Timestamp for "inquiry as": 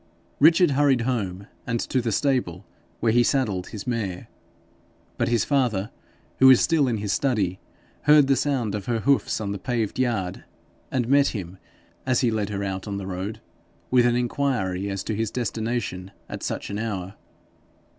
14.15-15.03